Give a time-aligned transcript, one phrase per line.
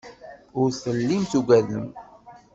[0.59, 1.85] Ur tellim tugadem.